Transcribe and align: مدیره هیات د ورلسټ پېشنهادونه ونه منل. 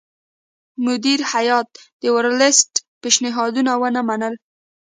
مدیره 0.85 1.25
هیات 1.33 1.69
د 2.01 2.03
ورلسټ 2.15 2.69
پېشنهادونه 3.01 3.71
ونه 3.81 4.01
منل. 4.09 4.33